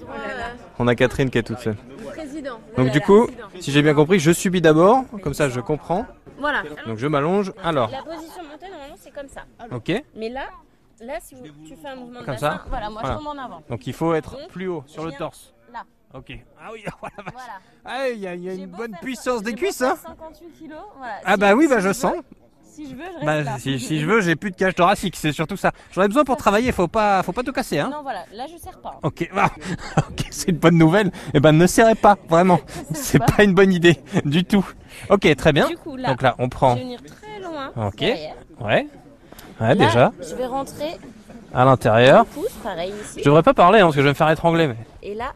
[0.00, 0.42] droit euh,
[0.78, 1.76] On a Catherine qui est toute seule.
[2.12, 2.58] président.
[2.76, 3.26] Donc du coup,
[3.60, 6.06] si j'ai bien compris, je subis d'abord, comme ça je comprends.
[6.38, 6.62] Voilà.
[6.86, 7.52] Donc je m'allonge.
[7.62, 9.42] Alors, La position montée, normalement, c'est comme ça.
[9.74, 10.02] ok.
[10.16, 10.42] Mais là,
[11.00, 13.18] là, si vous- tu fais un mouvement de Comme bassin, ça voilà, moi Voilà.
[13.18, 13.62] je tombe en avant.
[13.70, 15.53] Donc il faut être plus haut sur le torse.
[16.14, 16.38] Ok.
[16.60, 17.14] Ah oui, voilà.
[17.18, 17.32] vache.
[17.34, 17.52] Voilà.
[17.84, 20.78] Ah, il y a, il y a une bonne puissance des cuisses, hein 58 kilos,
[20.96, 21.14] voilà.
[21.24, 22.14] Ah Si- bah oui, bah je veux- sens.
[22.62, 23.56] Si je veux, je reste Bah, là.
[23.60, 25.70] si, si je veux, j'ai plus de cage thoracique, c'est surtout ça.
[25.92, 28.46] J'en ai besoin pour travailler, faut pas, faut pas tout casser, hein Non, voilà, là
[28.52, 28.98] je serre pas.
[29.04, 29.48] Ok, bah,
[29.98, 31.12] ok, c'est une bonne nouvelle.
[31.34, 32.58] Eh ben, ne serrez pas, vraiment.
[32.92, 33.26] C'est pas.
[33.26, 34.68] pas une bonne idée du tout.
[35.08, 35.68] Ok, très bien.
[35.68, 36.72] Du coup, là, Donc là, on prend.
[36.74, 37.70] je vais venir très loin.
[37.76, 37.96] Ok.
[37.98, 38.34] derrière.
[38.60, 38.88] Ouais.
[39.60, 40.12] Ouais, Là, déjà.
[40.20, 40.96] Je vais rentrer
[41.54, 42.26] À l'intérieur.
[43.16, 44.66] Je devrais pas parler, hein, parce que je vais me faire étrangler.
[44.66, 44.76] Mais...
[45.04, 45.32] Et là,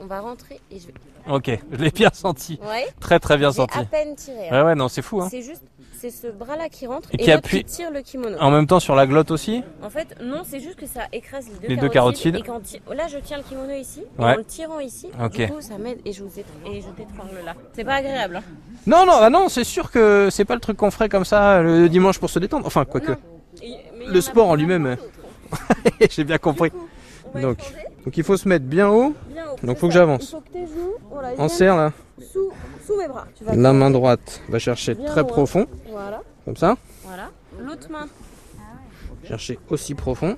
[0.00, 0.94] on va rentrer et je vais.
[1.30, 2.58] Ok, je l'ai bien senti.
[2.62, 2.86] Ouais.
[3.00, 3.78] Très très bien senti.
[3.78, 4.50] à peine tiré.
[4.50, 5.20] Ouais, ouais, non, c'est fou.
[5.20, 5.28] Hein.
[5.30, 5.62] C'est juste,
[6.00, 8.36] c'est ce bras-là qui rentre Et et, qui appuie- qui tire le kimono.
[8.40, 9.62] En même temps sur la glotte aussi.
[9.82, 12.36] En fait, non, c'est juste que ça écrase les deux Les deux carotides.
[12.36, 14.00] Et quand ti- là, je tiens le kimono ici.
[14.18, 14.32] Et Ouais.
[14.32, 17.54] en le tirant ici, du coup, ça m'aide et je et je t'étrangle là.
[17.74, 18.36] C'est pas agréable.
[18.36, 18.42] hein.
[18.86, 21.60] Non, non, ah non, c'est sûr que c'est pas le truc qu'on ferait comme ça
[21.62, 22.66] le dimanche pour se détendre.
[22.66, 23.12] Enfin, quoique.
[24.06, 24.96] Le sport en lui-même.
[26.10, 26.70] J'ai bien compris.
[27.34, 27.58] Donc,
[28.04, 29.14] donc il faut se mettre bien haut.
[29.62, 30.00] Donc faut que ça.
[30.00, 30.34] j'avance.
[31.10, 31.92] Voilà, En viennent serre là.
[32.32, 32.50] Sous,
[32.86, 33.26] sous mes bras.
[33.36, 35.66] Tu vas La main droite va chercher Bien très profond.
[35.90, 36.76] Voilà, Comme ça.
[37.04, 37.30] voilà.
[37.60, 38.06] L'autre main,
[39.26, 40.36] Chercher aussi profond.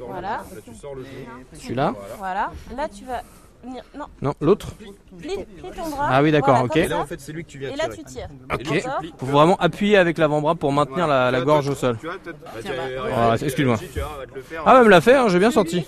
[0.00, 1.44] voilà, Là, tu sors le genou.
[1.54, 1.94] Celui-là.
[2.18, 2.50] voilà.
[2.76, 3.22] Là, tu vas
[3.64, 3.82] venir.
[3.96, 4.72] Non, Non, l'autre.
[4.76, 6.08] plie, plie ton bras.
[6.10, 6.76] Ah oui, d'accord, Voilà, ok.
[6.76, 7.02] Et là, ça.
[7.02, 7.96] en fait, c'est lui que tu viens Et là, tirer.
[7.96, 8.28] tu tires.
[8.52, 9.12] Ok.
[9.18, 11.96] Faut vraiment appuyer avec l'avant-bras pour maintenir la, Tu gorge au sol.
[12.00, 12.06] Tu.
[12.08, 13.78] Bah, bah, Ah, excuse-moi.
[13.78, 14.62] tu on faire.
[14.66, 15.86] Ah, ouais, me l'a fait, hein, j'ai bien senti.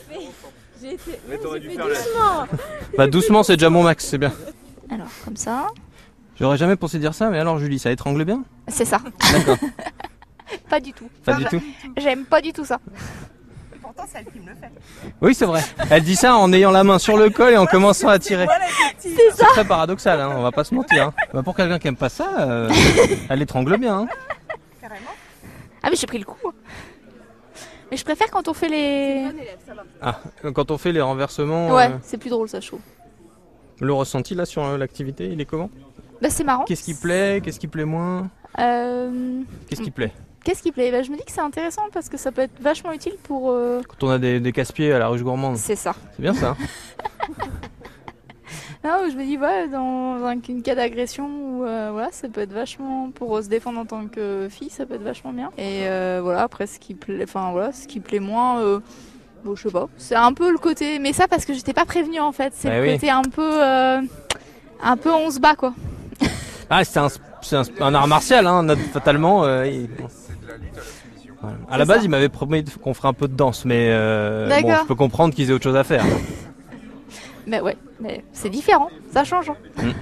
[0.85, 1.19] J'ai été.
[1.29, 2.47] Mais t'aurais dû faire doucement.
[2.99, 4.33] Bah, doucement, c'est déjà mon max, c'est bien.
[4.91, 5.67] Alors, comme ça.
[6.39, 8.43] J'aurais jamais pensé dire ça, mais alors Julie, ça étrangle bien?
[8.69, 8.99] C'est ça.
[9.33, 9.57] D'accord.
[10.69, 11.09] Pas du tout.
[11.25, 11.63] Pas du tout.
[11.97, 12.79] J'aime pas du tout ça.
[13.81, 14.71] Pourtant, c'est elle qui me le fait.
[15.23, 15.63] Oui, c'est vrai.
[15.91, 18.47] Elle dit ça en ayant la main sur le col et en commençant à tirer.
[18.99, 21.07] C'est très paradoxal, hein, on va pas se mentir.
[21.09, 21.15] hein.
[21.33, 22.71] Bah, pour quelqu'un qui aime pas ça, euh,
[23.31, 24.01] elle étrangle bien.
[24.01, 24.07] hein.
[24.81, 25.11] Carrément.
[25.83, 26.37] Ah, mais j'ai pris le coup.
[27.95, 29.25] Mais je préfère quand on fait les.
[30.03, 30.19] Ah,
[30.53, 32.81] quand on fait les renversements, Ouais, euh, c'est plus drôle ça, je trouve.
[33.81, 35.71] le ressenti là sur euh, l'activité, il est comment?
[36.21, 36.65] Bah, c'est marrant.
[36.65, 37.41] Qu'est-ce qui plaît?
[37.41, 38.29] Qu'est-ce qui plaît moins?
[38.59, 40.13] Euh, Qu'est-ce qui plaît?
[40.43, 40.91] Qu'est-ce qui plaît?
[40.91, 43.53] Bah, Je me dis que c'est intéressant parce que ça peut être vachement utile pour.
[43.53, 45.95] euh, Quand on a des, des casse-pieds à la ruche gourmande, C'est ça.
[46.17, 46.57] c'est bien ça.
[48.85, 52.43] Non, je me dis, ouais, dans un une cas d'agression, ou euh, voilà, ça peut
[52.43, 53.11] être vachement.
[53.15, 55.51] Pour se défendre en tant que fille, ça peut être vachement bien.
[55.57, 58.61] Et euh, voilà, après, ce qui plaît, enfin, voilà, ce qui plaît moins.
[58.61, 58.81] euh,
[59.45, 59.89] Bon, je sais pas.
[59.97, 60.99] C'est un peu le côté.
[60.99, 62.53] Mais ça, parce que j'étais pas prévenue en fait.
[62.57, 62.93] C'est Bah le oui.
[62.95, 63.63] côté un peu.
[63.63, 64.01] euh,
[64.83, 65.73] Un peu on se bat quoi.
[66.71, 67.09] Ah, c'est un,
[67.43, 69.45] c'est un, un art martial, hein, not- fatalement.
[69.45, 69.67] euh,
[71.43, 71.57] Voilà.
[71.71, 72.05] À la base, ça.
[72.05, 75.35] il m'avait promis qu'on ferait un peu de danse, mais euh, bon, je peux comprendre
[75.35, 76.05] qu'ils aient autre chose à faire.
[77.47, 78.89] Mais ouais, mais c'est différent.
[79.13, 79.51] Ça change.
[79.51, 79.57] hein.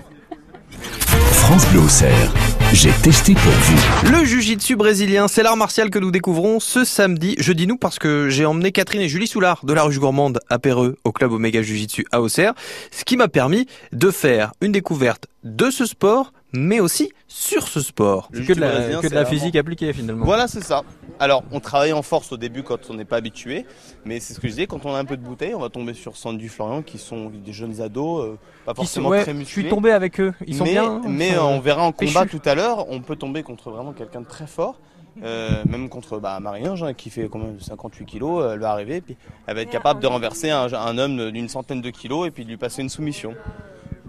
[1.33, 2.33] France Bleu Auxerre,
[2.73, 4.11] j'ai testé pour vous.
[4.13, 7.35] Le Jiu-Jitsu brésilien, c'est l'art martial que nous découvrons ce samedi.
[7.39, 10.41] Je dis nous parce que j'ai emmené Catherine et Julie Soulard de la Ruche Gourmande
[10.49, 12.55] à Péreux au club Omega Jiu-Jitsu à Auxerre,
[12.91, 17.81] ce qui m'a permis de faire une découverte de ce sport, mais aussi sur ce
[17.81, 18.29] sport.
[18.33, 20.25] Le que de la, brésilien, que de la vraiment- physique appliquée finalement.
[20.25, 20.83] Voilà, c'est ça.
[21.19, 23.65] Alors, on travaille en force au début quand on n'est pas habitué,
[24.05, 25.69] mais c'est ce que je disais, quand on a un peu de bouteille, on va
[25.69, 29.33] tomber sur Sandy Florian qui sont des jeunes ados, euh, pas sont- forcément ouais, très
[29.33, 29.63] je musclés.
[29.63, 30.33] suis tombé avec eux.
[30.47, 30.85] Ils sont mais, bien.
[30.85, 33.71] hein, Mais sont, euh, on verra en combat tout à l'heure, on peut tomber contre
[33.71, 34.79] vraiment quelqu'un de très fort.
[35.23, 39.03] euh, même contre bah, Marie-Ange hein, qui fait quand même 58 kilos, elle va arriver,
[39.03, 39.15] puis
[39.47, 42.45] elle va être capable de renverser un, un homme d'une centaine de kilos et puis
[42.45, 43.35] de lui passer une soumission.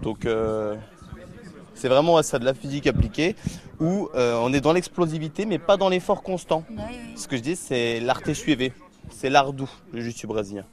[0.02, 0.74] Donc euh,
[1.74, 3.36] c'est vraiment ça de la physique appliquée
[3.80, 6.64] où euh, on est dans l'explosivité mais pas dans l'effort constant.
[7.16, 8.72] Ce que je dis c'est l'arte suivé,
[9.10, 10.64] c'est l'art doux, le jiu-jitsu brésilien.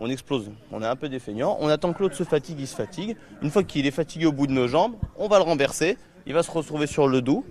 [0.00, 2.76] On explose, on est un peu défeignant, on attend que l'autre se fatigue, il se
[2.76, 3.16] fatigue.
[3.40, 6.34] Une fois qu'il est fatigué au bout de nos jambes, on va le renverser, il
[6.34, 7.46] va se retrouver sur le dos,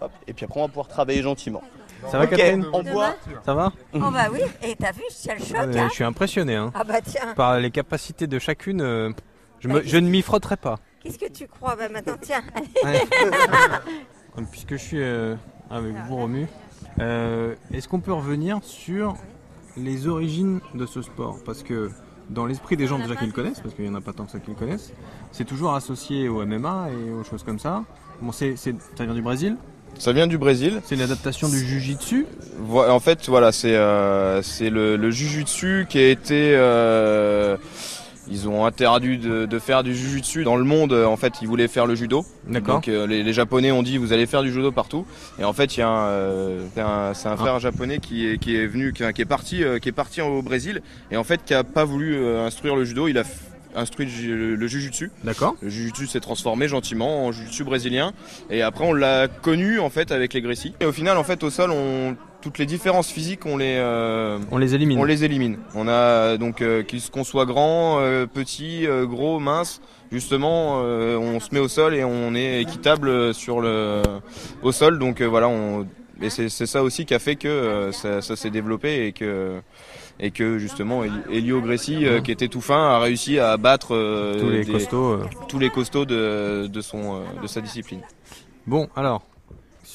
[0.00, 1.60] hop, et puis après on va pouvoir travailler gentiment.
[2.08, 3.16] Ça va Ok, Catherine on boit.
[3.44, 5.86] Ça va Oh bah oui, et t'as vu, je tiens le choc, Ah, mais hein
[5.88, 6.54] Je suis impressionné.
[6.54, 6.70] Hein.
[6.74, 9.10] Ah bah tiens, Par les capacités de chacune, euh,
[9.58, 10.78] je, me- je ne m'y frotterai pas.
[11.08, 11.76] Qu'est-ce que tu crois?
[11.76, 12.42] Bah maintenant, tiens,
[12.84, 12.98] allez.
[12.98, 14.44] Ouais.
[14.50, 15.34] Puisque je suis euh,
[15.70, 16.46] avec vous, Romu,
[17.00, 19.16] euh, est-ce qu'on peut revenir sur
[19.76, 21.38] les origines de ce sport?
[21.44, 21.90] Parce que
[22.30, 24.26] dans l'esprit des gens déjà qui le connaissent, parce qu'il n'y en a pas tant
[24.26, 24.92] que ça qui le connaissent,
[25.32, 27.82] c'est toujours associé au MMA et aux choses comme ça.
[28.20, 29.56] Bon, c'est, c'est- ça vient du Brésil?
[29.98, 30.80] Ça vient du Brésil.
[30.84, 32.26] C'est une adaptation du Jiu-Jitsu?
[32.70, 36.52] En fait, voilà, c'est euh, c'est le, le jujutsu qui a été.
[36.54, 37.56] euh,
[38.30, 40.92] ils ont interdit de, de faire du jujutsu dans le monde.
[40.92, 42.24] En fait, ils voulaient faire le judo.
[42.46, 42.76] D'accord.
[42.76, 45.06] Donc euh, les, les Japonais ont dit vous allez faire du judo partout.
[45.38, 48.26] Et en fait, il y a un, euh, c'est un, c'est un frère japonais qui
[48.26, 51.16] est, qui est venu, qui, qui est parti, euh, qui est parti au Brésil et
[51.16, 53.08] en fait qui a pas voulu euh, instruire le judo.
[53.08, 53.24] Il a
[53.76, 55.10] instruit le, le jujutsu.
[55.24, 55.54] D'accord.
[55.60, 58.12] Le jujutsu s'est transformé gentiment en jujutsu brésilien.
[58.50, 60.74] Et après, on l'a connu en fait avec les Grécies.
[60.80, 64.38] Et au final, en fait, au sol, on toutes les différences physiques, on les, euh,
[64.50, 64.98] On les élimine.
[64.98, 65.58] on les élimine.
[65.74, 69.80] On a donc euh, qu'on soit grand, euh, petit, euh, gros, mince.
[70.10, 74.02] Justement, euh, on se met au sol et on est équitable sur le
[74.62, 74.98] au sol.
[74.98, 75.86] Donc euh, voilà, on
[76.20, 79.12] et c'est c'est ça aussi qui a fait que euh, ça, ça s'est développé et
[79.12, 79.60] que
[80.18, 83.94] et que justement Eli- Elio Gressi, euh, qui était tout fin, a réussi à battre
[83.94, 85.12] euh, Tous les des- costauds.
[85.12, 85.24] euh.
[85.48, 88.00] tous les costauds de, de son euh, de sa discipline.
[88.66, 89.22] Bon, alors,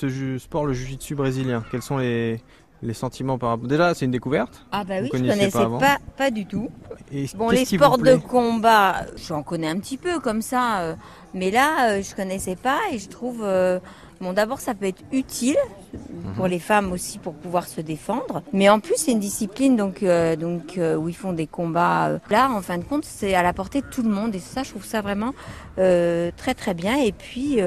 [0.10, 2.42] ce sport, le jiu-jitsu brésilien, quels sont les,
[2.82, 4.66] les sentiments par rapport Déjà, c'est une découverte.
[4.72, 6.70] Ah bah oui, je connaissais pas avant pas, pas du tout.
[7.12, 10.96] Et Bon, les sports de combat, j'en connais un petit peu comme ça, euh,
[11.34, 13.80] mais là, euh, je connaissais pas et je trouve, euh,
[14.24, 15.58] bon, d'abord, ça peut être utile
[15.94, 16.34] Mhm.
[16.36, 20.02] pour les femmes aussi pour pouvoir se défendre, mais en plus, c'est une discipline donc,
[20.02, 22.08] euh, donc euh, où ils font des combats.
[22.10, 22.20] euh.
[22.32, 24.64] Là, en fin de compte, c'est à la portée de tout le monde et ça,
[24.64, 25.34] je trouve ça vraiment
[25.78, 26.98] euh, très très bien.
[26.98, 27.60] Et puis,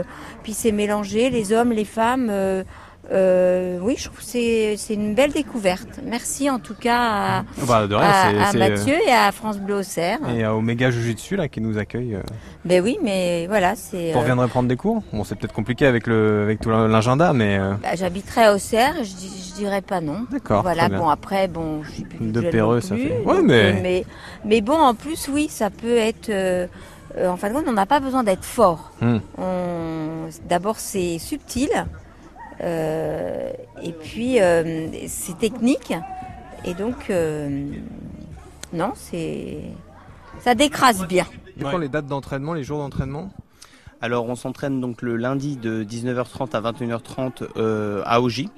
[0.42, 2.32] puis c'est mélangé, les hommes, les femmes.
[3.12, 6.00] Euh, oui, je trouve que c'est c'est une belle découverte.
[6.04, 9.30] Merci en tout cas à, Bah, de rien, à- c'est- à c'est, Mathieu et à
[9.32, 10.18] France Bleu Auxerre.
[10.34, 12.14] Et à Omega Jiu-Jitsu, là, qui nous accueille.
[12.16, 12.22] euh,
[12.64, 14.10] Ben oui, mais voilà, c'est.
[14.12, 17.32] Vous euh, reviendrez prendre des cours Bon, c'est peut-être compliqué avec, le, avec tout l'agenda,
[17.32, 17.58] mais.
[17.82, 20.26] bah, J'habiterai à Auxerre, je, je dirais pas non.
[20.30, 24.04] D'accord, Voilà, bon après, bon, je suis plus De non ça fait- Ouais, mais- mais
[24.44, 26.28] mais bon, en plus, oui, ça peut être.
[26.28, 26.66] euh,
[27.24, 28.90] en fin de compte, on n'a pas besoin d'être fort.
[29.00, 29.18] Hmm.
[29.38, 31.68] On- D'abord, c'est subtil,
[32.60, 35.92] et puis euh, c'est technique,
[36.64, 37.66] et donc euh,
[38.72, 39.58] non, c'est
[40.40, 41.26] ça décrase bien.
[41.56, 43.30] Du coup, les dates d'entraînement, les jours d'entraînement
[44.02, 48.50] Alors on s'entraîne donc le lundi de 19h30 à 21h30 euh, à Oji.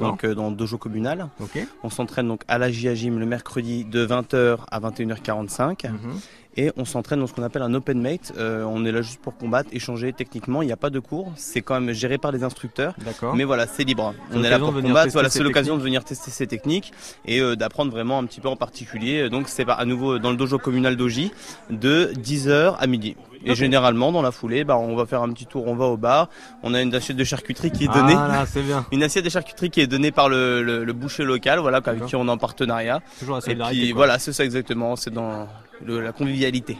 [0.00, 1.28] Donc euh, dans le dojo communal.
[1.40, 1.58] Ok.
[1.82, 5.88] On s'entraîne donc à la Gym le mercredi de 20h à 21h45.
[5.88, 6.20] Mhm.
[6.58, 8.32] Et on s'entraîne dans ce qu'on appelle un open mate.
[8.38, 10.62] Euh, on est là juste pour combattre, échanger techniquement.
[10.62, 11.32] Il n'y a pas de cours.
[11.36, 12.94] C'est quand même géré par les instructeurs.
[13.04, 13.36] D'accord.
[13.36, 14.14] Mais voilà, c'est libre.
[14.30, 15.12] C'est On est là pour combattre.
[15.12, 15.84] Voilà, ces c'est l'occasion de techniques.
[15.84, 16.92] venir tester ces techniques
[17.26, 19.28] et euh, d'apprendre vraiment un petit peu en particulier.
[19.28, 21.30] Donc c'est à nouveau dans le dojo communal d'Oji
[21.70, 23.16] de 10h à midi.
[23.46, 25.96] Et généralement dans la foulée, bah, on va faire un petit tour, on va au
[25.96, 26.28] bar.
[26.62, 28.14] On a une assiette de charcuterie qui est donnée.
[28.16, 28.84] Ah là, c'est bien.
[28.92, 32.04] Une assiette de charcuterie qui est donnée par le, le, le boucher local, voilà, avec
[32.06, 33.00] qui on est en partenariat.
[33.18, 33.96] Toujours la Et puis quoi.
[33.96, 35.46] voilà, c'est ça exactement, c'est dans
[35.84, 36.76] le- la convivialité.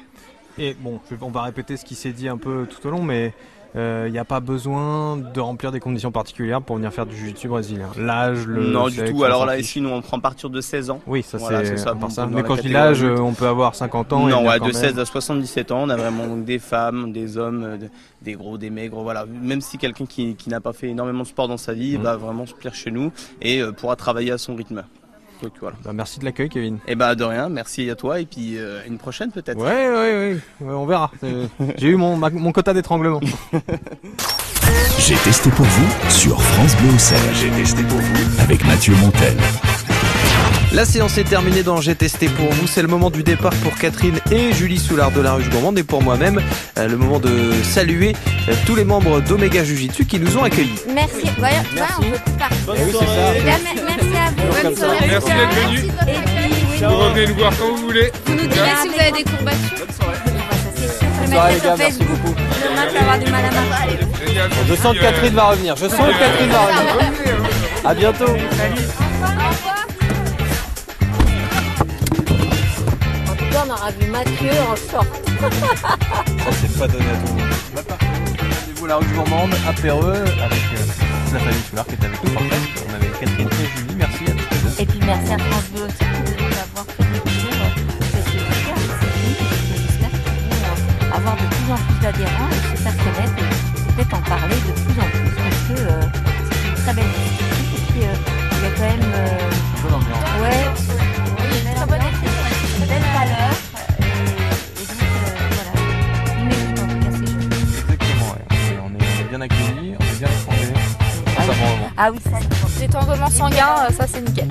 [0.58, 3.34] Et bon, on va répéter ce qui s'est dit un peu tout au long, mais
[3.76, 7.48] il n'y a pas besoin de remplir des conditions particulières pour venir faire du jiu-jitsu
[7.48, 7.88] brésilien.
[7.98, 8.66] L'âge, le.
[8.66, 11.00] non du tout, alors là ici nous on prend à partir de 16 ans.
[11.06, 12.26] Oui, ça Voilà, c'est ça, ça.
[12.26, 14.26] Mais quand je dis l'âge, euh, on peut avoir 50 ans.
[14.26, 14.72] Non, ouais, de même.
[14.72, 17.90] 16 à 77 ans, on a vraiment donc des femmes, des hommes, euh, de-
[18.22, 19.24] des gros, des maigres, voilà.
[19.26, 22.16] Même si quelqu'un qui, qui n'a pas fait énormément de sport dans sa vie, va
[22.16, 23.12] vraiment se plaire chez nous
[23.42, 24.82] et euh, pourra travailler à son rythme.
[25.42, 25.76] Donc voilà.
[25.84, 26.78] Bah, merci de l'accueil, Kevin.
[26.88, 29.58] Et bah de rien, merci à toi et puis euh, à une prochaine peut-être.
[29.58, 31.10] Ouais, ouais, ouais, ouais, on verra.
[31.24, 31.46] Euh,
[31.76, 33.20] J'ai eu mon, ma- mon quota d'étranglement.
[34.98, 37.18] J'ai testé pour vous sur France Bleu Auxerre.
[37.34, 39.36] J'ai testé pour vous avec Mathieu Montel.
[40.72, 42.66] La séance est terminée dans J'ai testé pour vous.
[42.66, 45.82] C'est le moment du départ pour Catherine et Julie Soulard de la Ruche Gourmande et
[45.84, 46.40] pour moi-même,
[46.78, 48.14] euh, le moment de saluer
[48.48, 50.78] euh, tous les membres d'Omega Jujitsu qui nous ont accueillis.
[50.94, 51.30] Merci.
[51.38, 52.58] Voilà, voilà, on peut plus partir.
[52.76, 53.32] Eh oui, c'est ça.
[53.36, 54.62] Eh bien, me- Merci à vous.
[54.62, 55.06] Bonne soirée.
[55.08, 55.90] Merci d'être venu.
[56.88, 58.12] Vous revenez nous voir quand vous voulez.
[58.26, 59.86] vous nous direz si vous avez des courbatures.
[59.98, 60.06] Ça,
[60.74, 61.06] c'est sûr.
[61.24, 62.34] Je vais soirée, les ça gars, sur merci beaucoup.
[62.34, 63.48] Demain, tu avoir du mal à.
[64.68, 65.76] Je sens que Catherine va revenir.
[65.76, 66.96] Je sens que Catherine va revenir.
[67.84, 68.24] À bientôt.
[68.26, 69.75] En
[73.64, 75.08] on aura vu Mathieu en short.
[76.60, 77.50] C'est pas donné à tout le monde.
[78.60, 80.84] Rendez-vous à la Ruche Gourmande à Perreux avec euh,
[81.32, 82.30] la famille Soulard qui est avec nous.
[82.32, 82.84] Presque.
[82.88, 83.94] On avait Catherine et Julie.
[83.96, 84.82] Merci à les deux.
[84.82, 87.56] Et puis merci à France Bleu aussi de nous avoir fait découvrir
[88.12, 89.36] cette super discipline.
[89.72, 94.14] J'espère qu'ils vont avoir de plus en plus d'adhérents et se faire connaître et peut-être
[94.14, 96.00] en parler de plus en plus parce que euh,
[96.50, 97.70] c'est une très belle discipline.
[97.76, 98.14] Et puis euh,
[98.52, 99.12] il y a quand même.
[99.14, 100.64] euh, ouais,
[102.86, 103.52] une belle valeur.
[103.98, 105.72] Et, et donc euh, voilà,
[106.38, 107.52] une mérite en tout cas ces jeunes.
[107.78, 108.28] Exactement.
[108.32, 108.42] ouais.
[108.82, 110.28] On est- On bien accueillis, on est bien
[111.46, 111.90] moment.
[111.96, 112.46] Ah oui, ça c'est
[112.86, 114.48] Détendement sanguin, euh, ça c'est nickel.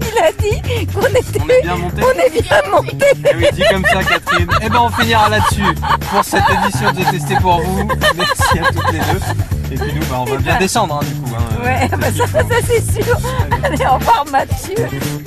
[0.00, 1.40] Il a dit qu'on était.
[1.40, 2.02] On est bien monté.
[2.02, 2.96] On est bien monté.
[3.30, 4.48] Eh oui, dit comme ça, Catherine.
[4.62, 5.74] Eh ben, on finira là-dessus
[6.10, 7.88] pour cette édition de Tester pour vous.
[8.16, 9.72] Merci à toutes les deux.
[9.72, 11.34] Et puis nous, bah, on va bien descendre, hein, du coup.
[11.36, 11.64] hein.
[11.64, 13.16] Ouais, bah ça, ça c'est sûr.
[13.64, 14.74] Allez, au revoir Mathieu.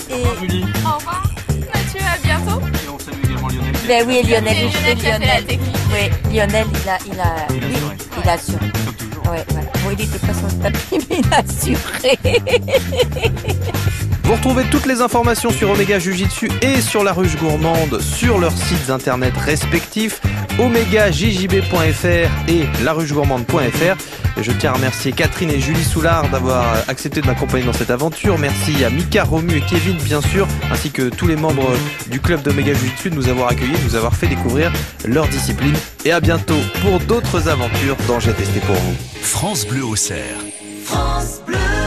[0.10, 0.66] Et Julie.
[0.86, 1.24] Au revoir
[2.46, 2.62] Mathieu, à bientôt.
[2.86, 3.74] Et on salue également Lionel.
[3.88, 5.46] ben oui, Lionel, oui, Lionel qui a fait la Lionel.
[5.46, 5.76] technique.
[5.92, 7.96] Oui, Lionel, il a, il a, Il a lui, assuré.
[8.24, 8.60] il a assuré.
[8.86, 9.32] Comme toujours.
[9.32, 9.68] Ouais, voilà.
[9.84, 12.20] Bon, il était pas sur le tapis, mais il a assuré.
[14.24, 18.56] Vous retrouvez toutes les informations sur Omega Jujitsu et sur la Ruche Gourmande sur leurs
[18.56, 20.22] sites internet respectifs
[20.60, 23.96] omegajjb.fr et laruchegourmande.fr.
[24.42, 28.38] Je tiens à remercier Catherine et Julie Soulard d'avoir accepté de m'accompagner dans cette aventure.
[28.38, 31.70] Merci à Mika, Romu et Kevin, bien sûr, ainsi que tous les membres
[32.10, 34.72] du club d'Omega Jiu-Jitsu de nous avoir accueillis, de nous avoir fait découvrir
[35.06, 35.76] leur discipline.
[36.06, 38.96] Et à bientôt pour d'autres aventures dans J'ai testé pour vous.
[39.22, 40.38] France Bleu Auxerre.
[40.86, 41.79] France Bleu.